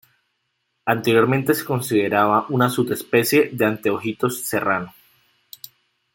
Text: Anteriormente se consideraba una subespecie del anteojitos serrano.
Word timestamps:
Anteriormente 0.85 1.53
se 1.53 1.63
consideraba 1.63 2.47
una 2.49 2.71
subespecie 2.71 3.49
del 3.53 3.67
anteojitos 3.67 4.41
serrano. 4.43 4.95